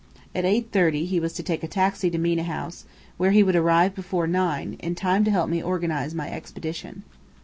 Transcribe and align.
At 0.33 0.45
eight 0.45 0.69
thirty 0.71 1.05
he 1.05 1.19
was 1.19 1.31
to 1.33 1.43
take 1.43 1.61
a 1.63 1.67
taxi 1.67 2.09
to 2.09 2.17
Mena 2.17 2.41
House, 2.41 2.85
where 3.17 3.29
he 3.29 3.43
would 3.43 3.55
arrive 3.55 3.93
before 3.93 4.25
nine, 4.25 4.75
in 4.79 4.95
time 4.95 5.23
to 5.25 5.29
help 5.29 5.47
me 5.47 5.61
organize 5.61 6.15
my 6.15 6.31
expedition. 6.31 7.03